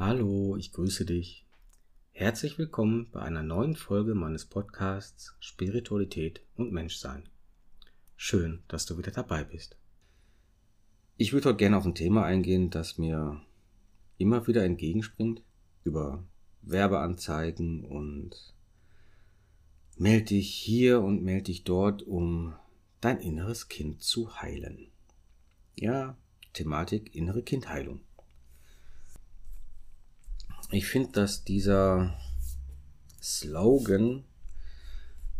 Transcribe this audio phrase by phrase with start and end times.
[0.00, 1.44] Hallo, ich grüße dich.
[2.12, 7.28] Herzlich willkommen bei einer neuen Folge meines Podcasts Spiritualität und Menschsein.
[8.16, 9.76] Schön, dass du wieder dabei bist.
[11.18, 13.42] Ich würde heute gerne auf ein Thema eingehen, das mir
[14.16, 15.42] immer wieder entgegenspringt,
[15.84, 16.24] über
[16.62, 18.54] Werbeanzeigen und
[19.98, 22.54] melde dich hier und melde dich dort, um
[23.02, 24.90] dein inneres Kind zu heilen.
[25.76, 26.16] Ja,
[26.54, 28.00] Thematik innere Kindheilung.
[30.72, 32.16] Ich finde, dass dieser
[33.20, 34.24] Slogan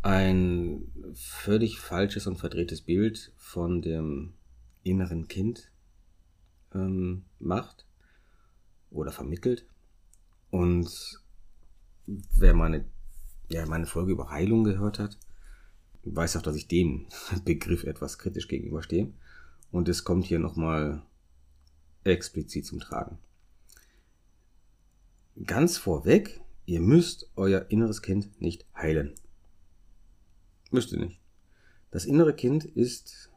[0.02, 4.32] ein völlig falsches und verdrehtes Bild von dem
[4.82, 5.70] inneren Kind
[6.74, 7.86] ähm, macht
[8.90, 9.66] oder vermittelt.
[10.50, 11.22] Und
[12.06, 12.84] wer meine,
[13.50, 15.16] ja, meine Folge über Heilung gehört hat,
[16.02, 17.06] weiß auch, dass ich dem
[17.44, 19.12] Begriff etwas kritisch gegenüberstehe.
[19.70, 21.02] Und es kommt hier nochmal
[22.02, 23.18] explizit zum Tragen.
[25.46, 29.14] Ganz vorweg, ihr müsst euer inneres Kind nicht heilen.
[30.70, 31.18] Müsst ihr nicht.
[31.90, 33.30] Das innere Kind ist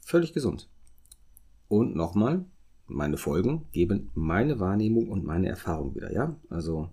[0.00, 0.68] völlig gesund.
[1.68, 2.44] Und nochmal,
[2.86, 6.36] meine Folgen geben meine Wahrnehmung und meine Erfahrung wieder, ja?
[6.48, 6.90] Also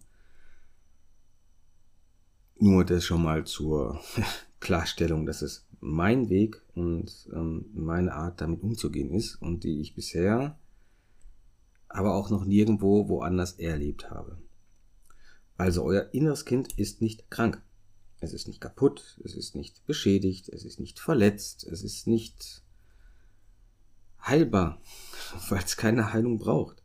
[2.60, 4.00] nur das schon mal zur
[4.60, 9.96] Klarstellung, dass es mein Weg und ähm, meine Art damit umzugehen ist und die ich
[9.96, 10.58] bisher
[11.94, 14.38] aber auch noch nirgendwo woanders erlebt habe.
[15.58, 17.62] Also euer inneres Kind ist nicht krank.
[18.20, 22.64] Es ist nicht kaputt, es ist nicht beschädigt, es ist nicht verletzt, es ist nicht
[24.26, 24.82] heilbar,
[25.50, 26.82] weil es keine Heilung braucht.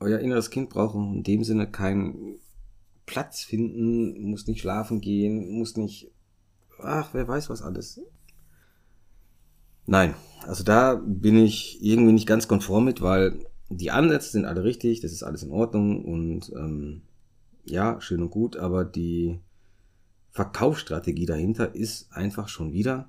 [0.00, 2.40] Euer inneres Kind braucht in dem Sinne keinen
[3.06, 6.10] Platz finden, muss nicht schlafen gehen, muss nicht,
[6.78, 8.00] ach, wer weiß was alles.
[9.90, 10.14] Nein,
[10.46, 15.00] also da bin ich irgendwie nicht ganz konform mit, weil die Ansätze sind alle richtig,
[15.00, 17.02] das ist alles in Ordnung und ähm,
[17.64, 19.40] ja, schön und gut, aber die
[20.30, 23.08] Verkaufsstrategie dahinter ist einfach schon wieder,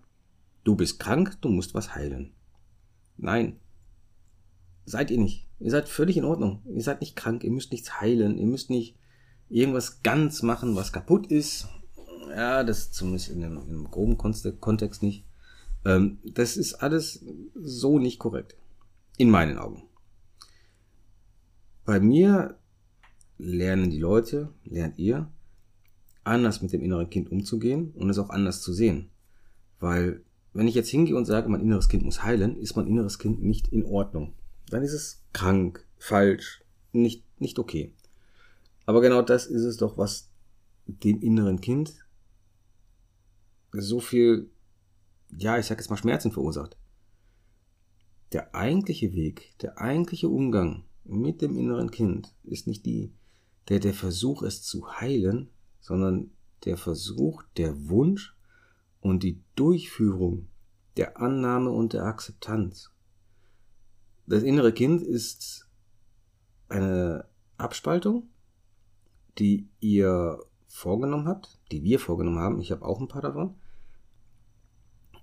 [0.63, 2.31] du bist krank, du musst was heilen.
[3.15, 3.59] Nein,
[4.85, 5.47] seid ihr nicht.
[5.59, 6.63] Ihr seid völlig in Ordnung.
[6.65, 8.97] Ihr seid nicht krank, ihr müsst nichts heilen, ihr müsst nicht
[9.49, 11.67] irgendwas ganz machen, was kaputt ist.
[12.29, 15.25] Ja, das zumindest in einem groben Kontext nicht.
[15.85, 17.25] Ähm, das ist alles
[17.55, 18.55] so nicht korrekt.
[19.17, 19.83] In meinen Augen.
[21.85, 22.57] Bei mir
[23.37, 25.31] lernen die Leute, lernt ihr,
[26.23, 29.09] anders mit dem inneren Kind umzugehen und es auch anders zu sehen.
[29.79, 33.17] Weil, wenn ich jetzt hingehe und sage, mein inneres Kind muss heilen, ist mein inneres
[33.17, 34.33] Kind nicht in Ordnung.
[34.69, 37.93] Dann ist es krank, falsch, nicht, nicht okay.
[38.85, 40.29] Aber genau das ist es doch, was
[40.85, 42.05] dem inneren Kind
[43.71, 44.49] so viel
[45.37, 46.77] ja, ich sag jetzt mal Schmerzen verursacht.
[48.31, 53.13] Der eigentliche Weg, der eigentliche Umgang mit dem inneren Kind ist nicht die,
[53.69, 55.49] der, der Versuch, es zu heilen,
[55.79, 56.31] sondern
[56.65, 58.35] der Versuch, der Wunsch
[59.01, 60.47] und die Durchführung
[60.97, 62.91] der Annahme und der Akzeptanz.
[64.27, 65.67] Das innere Kind ist
[66.69, 67.25] eine
[67.57, 68.29] Abspaltung,
[69.37, 72.61] die ihr vorgenommen habt, die wir vorgenommen haben.
[72.61, 73.55] Ich habe auch ein paar davon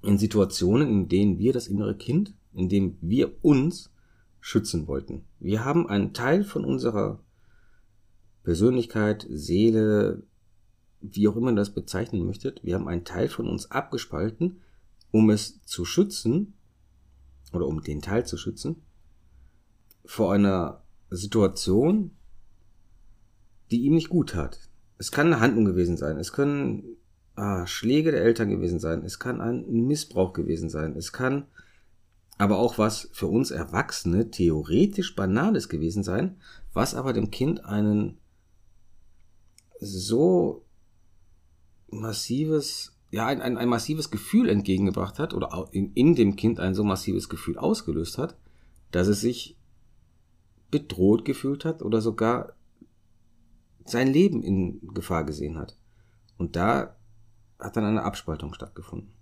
[0.03, 3.91] in Situationen, in denen wir das innere Kind, in dem wir uns
[4.41, 5.25] schützen wollten.
[5.41, 7.21] Wir haben einen Teil von unserer
[8.43, 10.23] Persönlichkeit, Seele,
[11.01, 14.61] wie auch immer das bezeichnen möchtet, wir haben einen Teil von uns abgespalten,
[15.11, 16.55] um es zu schützen,
[17.53, 18.83] oder um den Teil zu schützen,
[20.05, 22.11] vor einer Situation,
[23.71, 24.69] die ihm nicht gut tat.
[24.99, 26.98] Es kann eine Handlung gewesen sein, es können
[27.38, 31.47] ah, Schläge der Eltern gewesen sein, es kann ein Missbrauch gewesen sein, es kann
[32.37, 36.37] aber auch was für uns Erwachsene theoretisch Banales gewesen sein,
[36.72, 38.19] was aber dem Kind einen
[39.81, 40.65] so
[41.88, 46.75] massives, ja, ein, ein, ein massives Gefühl entgegengebracht hat oder in, in dem Kind ein
[46.75, 48.37] so massives Gefühl ausgelöst hat,
[48.91, 49.56] dass es sich
[50.70, 52.52] bedroht gefühlt hat oder sogar
[53.84, 55.76] sein Leben in Gefahr gesehen hat.
[56.37, 56.98] Und da
[57.58, 59.12] hat dann eine Abspaltung stattgefunden.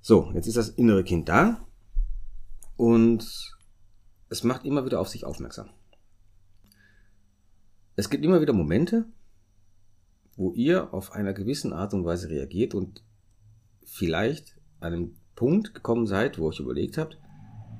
[0.00, 1.66] So, jetzt ist das innere Kind da
[2.76, 3.56] und
[4.28, 5.70] es macht immer wieder auf sich aufmerksam.
[7.96, 9.06] Es gibt immer wieder Momente,
[10.36, 13.02] wo ihr auf einer gewissen Art und Weise reagiert und
[13.84, 17.18] vielleicht an einem Punkt gekommen seid, wo ihr euch überlegt habt,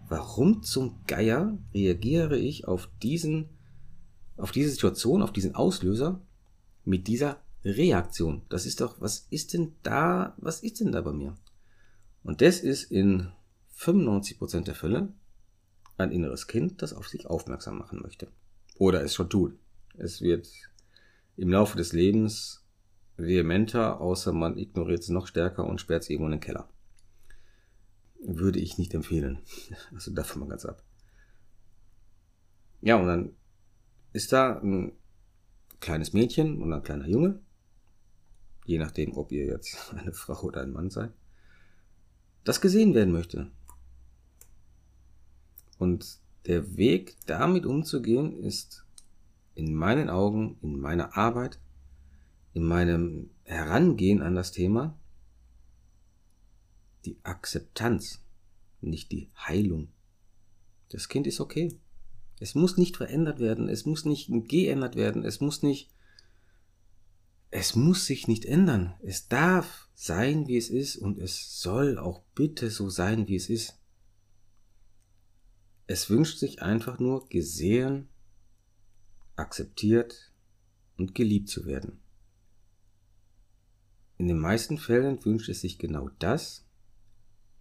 [0.09, 3.49] warum zum Geier reagiere ich auf diesen,
[4.37, 6.21] auf diese Situation, auf diesen Auslöser
[6.85, 8.43] mit dieser Reaktion.
[8.49, 11.37] Das ist doch, was ist denn da, was ist denn da bei mir?
[12.23, 13.33] Und das ist in
[13.77, 15.13] 95% der Fälle
[15.97, 18.29] ein inneres Kind, das auf sich aufmerksam machen möchte.
[18.79, 19.59] Oder es schon tut.
[19.97, 20.49] Es wird
[21.37, 22.65] im Laufe des Lebens
[23.17, 26.69] vehementer, außer man ignoriert es noch stärker und sperrt es irgendwo in den Keller.
[28.21, 29.41] Würde ich nicht empfehlen.
[29.93, 30.83] Also davon mal ganz ab.
[32.81, 33.37] Ja, und dann
[34.13, 34.93] ist da ein
[35.81, 37.41] kleines Mädchen und ein kleiner Junge,
[38.69, 41.13] je nachdem, ob ihr jetzt eine Frau oder ein Mann seid,
[42.45, 43.51] das gesehen werden möchte.
[45.79, 48.85] Und der Weg, damit umzugehen, ist
[49.55, 51.59] in meinen Augen, in meiner Arbeit,
[52.53, 54.99] in meinem Herangehen an das Thema,
[57.05, 58.23] die Akzeptanz,
[58.81, 59.89] nicht die Heilung.
[60.91, 61.79] Das Kind ist okay.
[62.41, 65.91] Es muss nicht verändert werden, es muss nicht geändert werden, es muss nicht,
[67.51, 68.95] es muss sich nicht ändern.
[69.03, 73.49] Es darf sein, wie es ist und es soll auch bitte so sein, wie es
[73.49, 73.79] ist.
[75.87, 78.09] Es wünscht sich einfach nur gesehen,
[79.37, 80.33] akzeptiert
[80.99, 82.01] und geliebt zu werden.
[84.19, 86.67] In den meisten Fällen wünscht es sich genau das,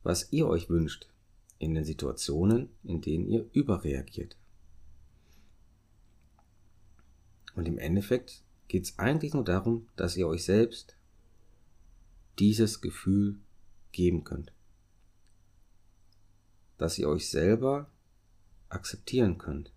[0.03, 1.07] was ihr euch wünscht,
[1.59, 4.35] in den Situationen, in denen ihr überreagiert.
[7.55, 10.97] Und im Endeffekt geht es eigentlich nur darum, dass ihr euch selbst
[12.39, 13.39] dieses Gefühl
[13.91, 14.53] geben könnt.
[16.77, 17.89] Dass ihr euch selber
[18.69, 19.71] akzeptieren könnt,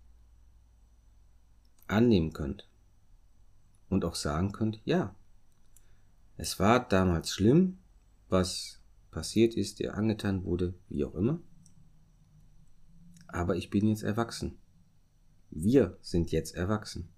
[1.87, 2.69] annehmen könnt
[3.89, 5.15] und auch sagen könnt, ja,
[6.37, 7.79] es war damals schlimm,
[8.29, 11.41] was passiert ist, dir angetan wurde, wie auch immer,
[13.27, 14.57] aber ich bin jetzt erwachsen.
[15.49, 17.09] Wir sind jetzt erwachsen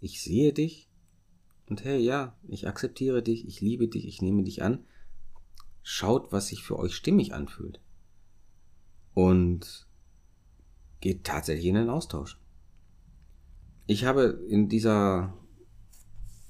[0.00, 0.88] ich sehe dich
[1.68, 4.84] und hey, ja, ich akzeptiere dich, ich liebe dich, ich nehme dich an.
[5.82, 7.80] Schaut, was sich für euch stimmig anfühlt.
[9.14, 9.86] Und
[11.00, 12.38] geht tatsächlich in den Austausch.
[13.86, 15.34] Ich habe in dieser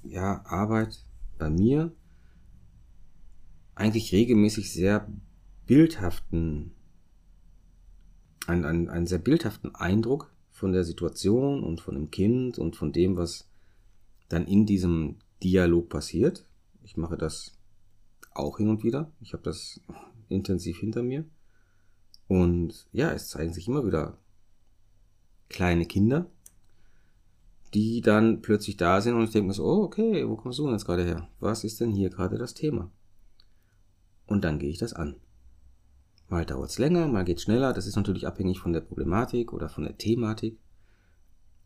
[0.02, 1.04] ja, Arbeit
[1.38, 1.92] bei mir
[3.74, 5.10] eigentlich regelmäßig sehr
[5.66, 6.72] bildhaften,
[8.46, 10.29] einen, einen, einen sehr bildhaften Eindruck
[10.60, 13.48] von der Situation und von dem Kind und von dem, was
[14.28, 16.46] dann in diesem Dialog passiert.
[16.84, 17.52] Ich mache das
[18.32, 19.10] auch hin und wieder.
[19.22, 19.80] Ich habe das
[20.28, 21.24] intensiv hinter mir.
[22.28, 24.18] Und ja, es zeigen sich immer wieder
[25.48, 26.30] kleine Kinder,
[27.72, 30.64] die dann plötzlich da sind und ich denke mir so, oh, okay, wo kommst du
[30.64, 31.26] denn jetzt gerade her?
[31.40, 32.90] Was ist denn hier gerade das Thema?
[34.26, 35.16] Und dann gehe ich das an.
[36.30, 37.72] Mal dauert es länger, mal geht schneller.
[37.72, 40.60] Das ist natürlich abhängig von der Problematik oder von der Thematik.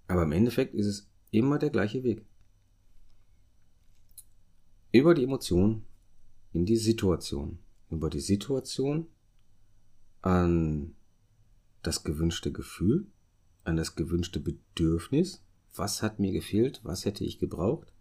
[0.09, 2.25] Aber im Endeffekt ist es immer der gleiche Weg.
[4.91, 5.85] Über die Emotion
[6.55, 7.59] in die Situation.
[7.91, 9.07] Über die Situation
[10.23, 10.95] an
[11.83, 13.07] das gewünschte Gefühl,
[13.65, 15.45] an das gewünschte Bedürfnis.
[15.75, 16.81] Was hat mir gefehlt?
[16.85, 17.93] Was hätte ich gebraucht?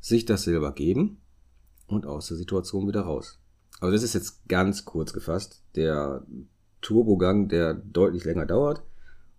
[0.00, 1.18] Sich das selber geben
[1.86, 3.39] und aus der Situation wieder raus.
[3.80, 5.62] Also das ist jetzt ganz kurz gefasst.
[5.74, 6.22] Der
[6.82, 8.82] Turbogang, der deutlich länger dauert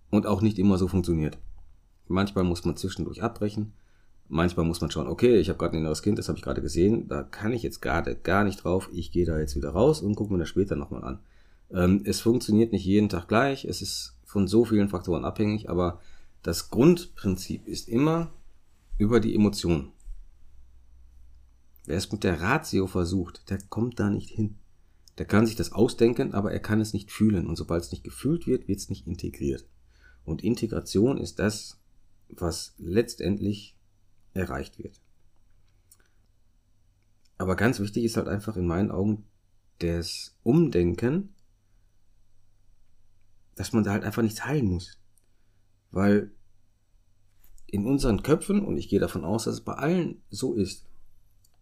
[0.09, 1.37] und auch nicht immer so funktioniert.
[2.07, 3.73] Manchmal muss man zwischendurch abbrechen.
[4.27, 6.61] Manchmal muss man schauen, okay, ich habe gerade ein inneres Kind, das habe ich gerade
[6.61, 8.89] gesehen, da kann ich jetzt gerade gar nicht drauf.
[8.93, 11.19] Ich gehe da jetzt wieder raus und gucke mir das später nochmal an.
[11.69, 15.99] Ähm, es funktioniert nicht jeden Tag gleich, es ist von so vielen Faktoren abhängig, aber
[16.43, 18.31] das Grundprinzip ist immer
[18.97, 19.91] über die Emotionen.
[21.91, 24.57] Wer es mit der Ratio versucht, der kommt da nicht hin.
[25.17, 27.47] Der kann sich das ausdenken, aber er kann es nicht fühlen.
[27.47, 29.67] Und sobald es nicht gefühlt wird, wird es nicht integriert.
[30.23, 31.81] Und Integration ist das,
[32.29, 33.75] was letztendlich
[34.33, 35.01] erreicht wird.
[37.37, 39.25] Aber ganz wichtig ist halt einfach in meinen Augen
[39.79, 41.35] das Umdenken,
[43.55, 44.97] dass man da halt einfach nichts heilen muss.
[45.91, 46.31] Weil
[47.67, 50.85] in unseren Köpfen, und ich gehe davon aus, dass es bei allen so ist,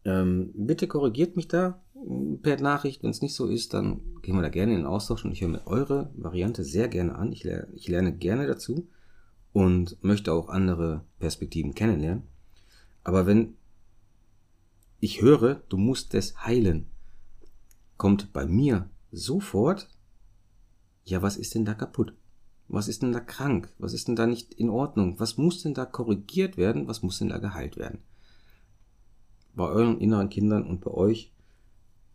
[0.06, 1.82] ähm, bitte korrigiert mich da
[2.41, 3.03] per Nachricht.
[3.03, 5.41] Wenn es nicht so ist, dann gehen wir da gerne in den Austausch und ich
[5.41, 7.32] höre mir eure Variante sehr gerne an.
[7.32, 8.88] Ich, lerne, ich lerne gerne dazu
[9.51, 12.24] und möchte auch andere Perspektiven kennenlernen.
[13.03, 13.56] Aber wenn
[15.00, 16.88] ich höre, du musst es heilen,
[17.98, 19.89] kommt bei mir sofort,
[21.06, 22.13] ja, was ist denn da kaputt?
[22.68, 23.74] Was ist denn da krank?
[23.79, 25.20] Was ist denn da nicht in Ordnung?
[25.20, 26.88] Was muss denn da korrigiert werden?
[26.88, 28.03] Was muss denn da geheilt werden?
[29.56, 31.32] Bei euren inneren Kindern und bei euch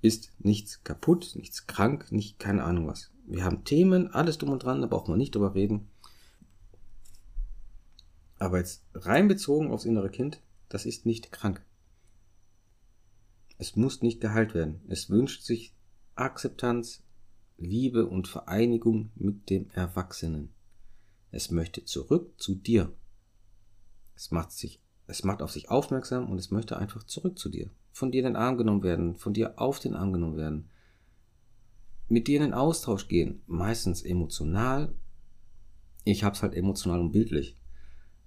[0.02, 3.10] ist nichts kaputt, nichts krank, nicht keine Ahnung was.
[3.26, 5.88] Wir haben Themen, alles drum und dran, da braucht man nicht drüber reden.
[8.38, 11.64] Aber jetzt rein bezogen aufs innere Kind, das ist nicht krank.
[13.56, 14.82] Es muss nicht geheilt werden.
[14.88, 15.74] Es wünscht sich
[16.16, 17.02] Akzeptanz,
[17.56, 20.50] Liebe und Vereinigung mit dem Erwachsenen.
[21.30, 22.92] Es möchte zurück zu dir.
[24.16, 27.70] Es macht sich, es macht auf sich aufmerksam und es möchte einfach zurück zu dir.
[27.92, 30.70] Von dir in den Arm genommen werden, von dir auf den Arm genommen werden.
[32.08, 34.94] Mit dir in den Austausch gehen, meistens emotional.
[36.04, 37.56] Ich hab's halt emotional und bildlich.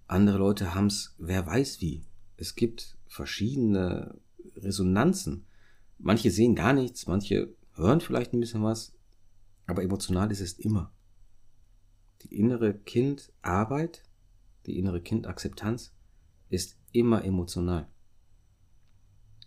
[0.08, 2.06] Andere Leute haben's, wer weiß wie.
[2.38, 4.20] Es gibt verschiedene
[4.56, 5.46] Resonanzen.
[5.98, 8.94] Manche sehen gar nichts, manche hören vielleicht ein bisschen was,
[9.66, 10.92] aber emotional ist es immer.
[12.22, 14.04] Die innere Kindarbeit,
[14.66, 15.94] die innere Kindakzeptanz
[16.50, 17.88] ist immer emotional.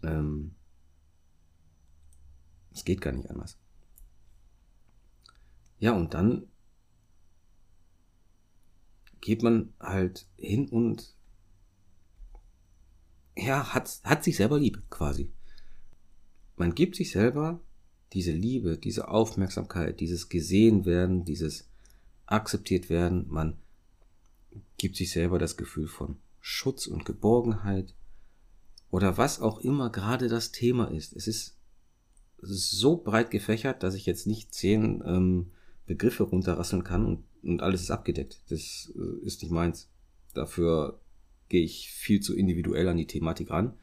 [0.02, 0.54] Ähm,
[2.72, 3.58] es geht gar nicht anders.
[5.78, 6.46] Ja, und dann
[9.20, 11.14] geht man halt hin und
[13.36, 15.32] ja, hat, hat sich selber lieb, quasi.
[16.56, 17.60] Man gibt sich selber
[18.12, 21.70] diese Liebe, diese Aufmerksamkeit, dieses gesehen werden, dieses
[22.26, 23.26] akzeptiert werden.
[23.28, 23.58] Man
[24.76, 27.94] gibt sich selber das Gefühl von Schutz und Geborgenheit
[28.90, 31.14] oder was auch immer gerade das Thema ist.
[31.14, 31.56] Es ist
[32.38, 35.52] so breit gefächert, dass ich jetzt nicht zehn ähm,
[35.86, 38.42] Begriffe runterrasseln kann und, und alles ist abgedeckt.
[38.48, 39.90] Das äh, ist nicht meins.
[40.34, 41.00] Dafür
[41.48, 43.74] gehe ich viel zu individuell an die Thematik ran.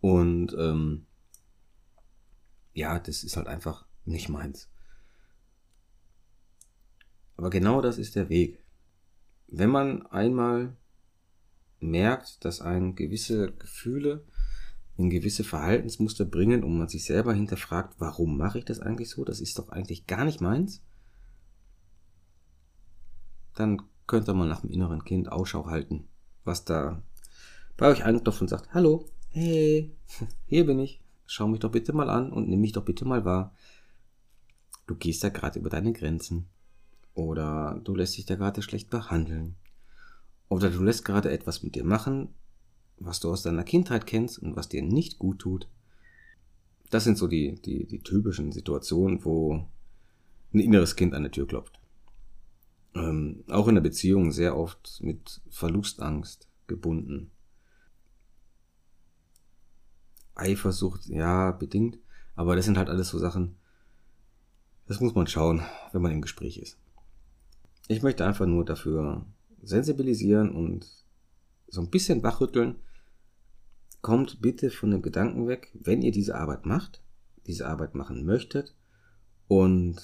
[0.00, 1.06] Und ähm,
[2.74, 4.68] ja, das ist halt einfach nicht meins.
[7.36, 8.58] Aber genau das ist der Weg.
[9.46, 10.76] Wenn man einmal
[11.80, 14.24] merkt, dass ein gewisse Gefühle
[14.96, 19.24] in gewisse Verhaltensmuster bringen und man sich selber hinterfragt, warum mache ich das eigentlich so?
[19.24, 20.82] Das ist doch eigentlich gar nicht meins.
[23.54, 26.08] Dann könnt ihr mal nach dem inneren Kind Ausschau halten
[26.48, 27.00] was da
[27.76, 29.94] bei euch einklopft und sagt, hallo, hey,
[30.46, 33.24] hier bin ich, schau mich doch bitte mal an und nimm mich doch bitte mal
[33.24, 33.54] wahr.
[34.88, 36.48] Du gehst da gerade über deine Grenzen.
[37.14, 39.56] Oder du lässt dich da gerade schlecht behandeln.
[40.48, 42.28] Oder du lässt gerade etwas mit dir machen,
[42.98, 45.68] was du aus deiner Kindheit kennst und was dir nicht gut tut.
[46.90, 49.66] Das sind so die, die, die typischen Situationen, wo
[50.54, 51.78] ein inneres Kind an der Tür klopft
[52.98, 57.30] ähm, auch in der Beziehung sehr oft mit Verlustangst gebunden.
[60.34, 61.98] Eifersucht, ja, bedingt,
[62.36, 63.56] aber das sind halt alles so Sachen,
[64.86, 65.62] das muss man schauen,
[65.92, 66.78] wenn man im Gespräch ist.
[67.88, 69.26] Ich möchte einfach nur dafür
[69.62, 70.86] sensibilisieren und
[71.68, 72.76] so ein bisschen wachrütteln.
[74.00, 77.02] Kommt bitte von dem Gedanken weg, wenn ihr diese Arbeit macht,
[77.46, 78.76] diese Arbeit machen möchtet
[79.48, 79.96] und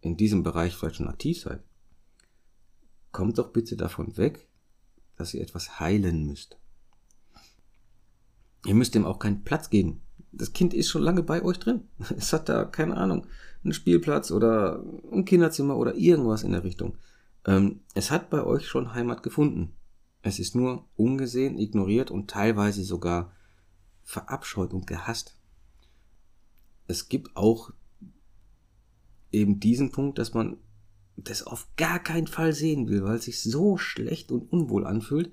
[0.00, 1.62] in diesem Bereich vielleicht schon aktiv seid,
[3.12, 4.48] kommt doch bitte davon weg,
[5.16, 6.58] dass ihr etwas heilen müsst.
[8.66, 10.02] Ihr müsst dem auch keinen Platz geben.
[10.32, 11.82] Das Kind ist schon lange bei euch drin.
[12.16, 13.26] Es hat da, keine Ahnung,
[13.64, 16.96] einen Spielplatz oder ein Kinderzimmer oder irgendwas in der Richtung.
[17.46, 19.74] Ähm, es hat bei euch schon Heimat gefunden.
[20.22, 23.32] Es ist nur ungesehen, ignoriert und teilweise sogar
[24.04, 25.36] verabscheut und gehasst.
[26.86, 27.70] Es gibt auch
[29.30, 30.56] eben diesen Punkt, dass man
[31.16, 35.32] das auf gar keinen Fall sehen will, weil es sich so schlecht und unwohl anfühlt,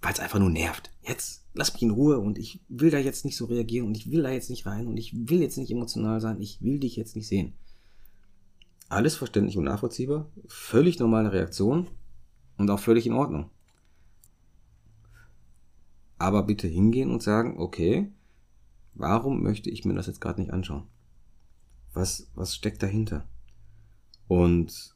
[0.00, 0.90] weil es einfach nur nervt.
[1.02, 4.10] Jetzt lass mich in Ruhe und ich will da jetzt nicht so reagieren und ich
[4.10, 6.96] will da jetzt nicht rein und ich will jetzt nicht emotional sein, ich will dich
[6.96, 7.54] jetzt nicht sehen.
[8.92, 11.88] Alles verständlich und nachvollziehbar, völlig normale Reaktion
[12.58, 13.48] und auch völlig in Ordnung.
[16.18, 18.12] Aber bitte hingehen und sagen, okay,
[18.92, 20.88] warum möchte ich mir das jetzt gerade nicht anschauen?
[21.94, 23.26] Was, was steckt dahinter?
[24.28, 24.94] Und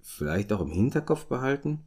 [0.00, 1.84] vielleicht auch im Hinterkopf behalten,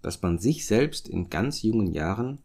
[0.00, 2.40] dass man sich selbst in ganz jungen Jahren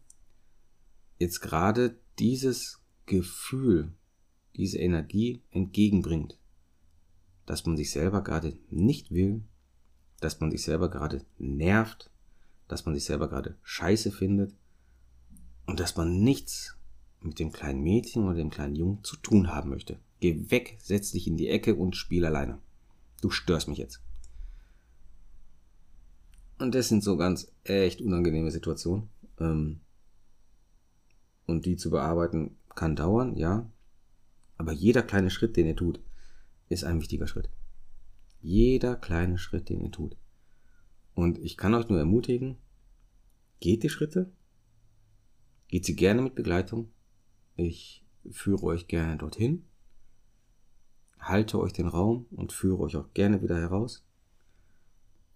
[1.18, 3.94] jetzt gerade dieses Gefühl,
[4.56, 6.38] diese Energie entgegenbringt.
[7.46, 9.42] Dass man sich selber gerade nicht will,
[10.20, 12.10] dass man sich selber gerade nervt,
[12.68, 14.54] dass man sich selber gerade scheiße findet
[15.66, 16.76] und dass man nichts
[17.20, 19.98] mit dem kleinen Mädchen oder dem kleinen Jungen zu tun haben möchte.
[20.20, 22.58] Geh weg, setz dich in die Ecke und spiel alleine.
[23.20, 24.00] Du störst mich jetzt.
[26.58, 29.08] Und das sind so ganz echt unangenehme Situationen.
[29.40, 29.80] Ähm,
[31.46, 33.68] und die zu bearbeiten kann dauern, ja.
[34.58, 36.00] Aber jeder kleine Schritt, den ihr tut,
[36.68, 37.50] ist ein wichtiger Schritt.
[38.40, 40.16] Jeder kleine Schritt, den ihr tut.
[41.14, 42.56] Und ich kann euch nur ermutigen,
[43.60, 44.32] geht die Schritte,
[45.68, 46.90] geht sie gerne mit Begleitung.
[47.56, 49.64] Ich führe euch gerne dorthin
[51.22, 54.04] halte euch den Raum und führe euch auch gerne wieder heraus.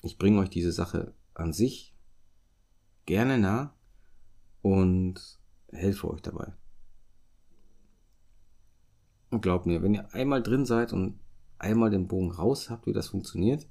[0.03, 1.95] Ich bringe euch diese Sache an sich
[3.07, 3.75] gerne nah
[4.63, 6.53] und helfe euch dabei.
[9.31, 11.19] Und glaubt mir, wenn ihr einmal drin seid und
[11.59, 13.67] einmal den Bogen raus habt, wie das funktioniert,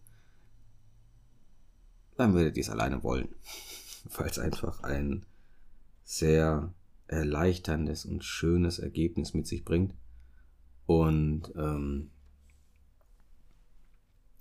[2.17, 3.35] dann werdet ihr es alleine wollen.
[4.17, 5.25] Weil es einfach ein
[6.03, 6.73] sehr
[7.07, 9.93] erleichterndes und schönes Ergebnis mit sich bringt.
[10.85, 12.11] Und ähm,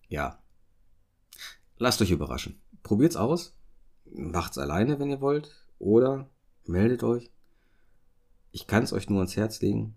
[0.08, 0.38] ja,
[1.78, 2.60] lasst euch überraschen.
[2.82, 3.56] Probiert's aus.
[4.04, 5.50] Macht's alleine, wenn ihr wollt.
[5.78, 6.28] Oder
[6.66, 7.30] meldet euch.
[8.52, 9.96] Ich kann es euch nur ans Herz legen.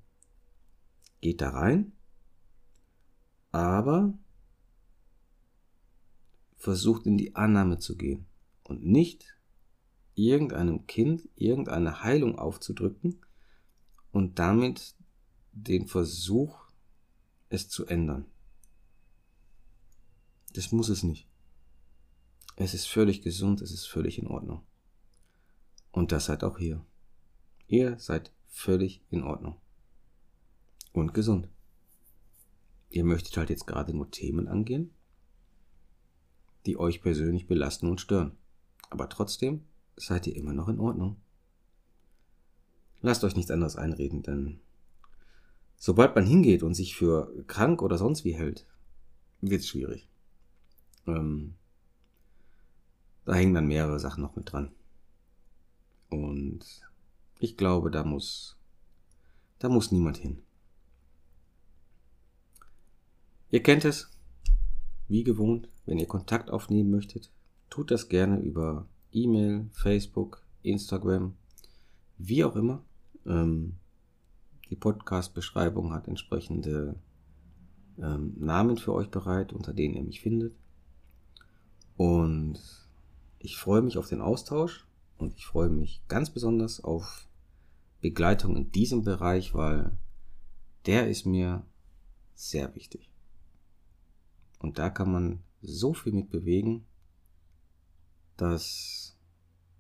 [1.22, 1.94] Geht da rein.
[3.52, 4.18] Aber
[6.58, 8.26] versucht in die Annahme zu gehen
[8.64, 9.38] und nicht
[10.16, 13.22] irgendeinem Kind irgendeine Heilung aufzudrücken
[14.12, 14.96] und damit
[15.52, 16.68] den Versuch,
[17.50, 18.26] es zu ändern.
[20.54, 21.28] Das muss es nicht.
[22.56, 24.64] Es ist völlig gesund, es ist völlig in Ordnung.
[25.92, 26.84] Und das seid auch hier.
[27.68, 29.62] Ihr seid völlig in Ordnung.
[30.98, 31.48] Und gesund.
[32.90, 34.96] Ihr möchtet halt jetzt gerade nur Themen angehen,
[36.66, 38.36] die euch persönlich belasten und stören.
[38.90, 39.64] Aber trotzdem
[39.96, 41.18] seid ihr immer noch in Ordnung.
[43.02, 44.60] Lasst euch nichts anderes einreden, denn
[45.76, 48.66] sobald man hingeht und sich für krank oder sonst wie hält,
[49.40, 50.10] wird es schwierig.
[51.06, 51.54] Ähm,
[53.24, 54.72] da hängen dann mehrere Sachen noch mit dran.
[56.10, 56.66] Und
[57.38, 58.58] ich glaube, da muss,
[59.60, 60.42] da muss niemand hin.
[63.50, 64.10] Ihr kennt es,
[65.08, 67.32] wie gewohnt, wenn ihr Kontakt aufnehmen möchtet,
[67.70, 71.34] tut das gerne über E-Mail, Facebook, Instagram,
[72.18, 72.84] wie auch immer.
[73.26, 73.78] Ähm,
[74.70, 76.96] die Podcast-Beschreibung hat entsprechende
[77.98, 80.54] ähm, Namen für euch bereit, unter denen ihr mich findet.
[81.96, 82.60] Und
[83.40, 84.86] ich freue mich auf den Austausch
[85.18, 87.28] und ich freue mich ganz besonders auf
[88.02, 89.98] Begleitung in diesem Bereich, weil
[90.86, 91.66] der ist mir
[92.36, 93.10] sehr wichtig.
[94.60, 96.86] Und da kann man so viel mit bewegen,
[98.38, 99.18] das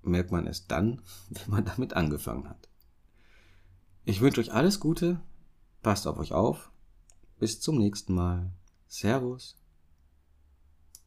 [0.01, 2.69] merkt man erst dann, wenn man damit angefangen hat.
[4.03, 5.19] Ich wünsche euch alles Gute,
[5.83, 6.71] passt auf euch auf,
[7.39, 8.51] bis zum nächsten Mal.
[8.87, 9.57] Servus.